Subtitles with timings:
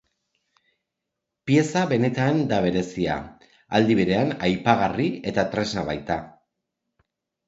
[1.49, 3.17] Pieza benetan da berezia,
[3.81, 6.17] aldi berean apaingarri eta tresna baita.